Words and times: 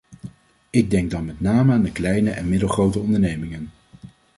Ik 0.69 0.89
denk 0.89 1.11
dan 1.11 1.25
met 1.25 1.39
name 1.39 1.73
aan 1.73 1.83
de 1.83 1.91
kleine 1.91 2.31
en 2.31 2.49
middelgrote 2.49 2.99
ondernemingen. 2.99 3.69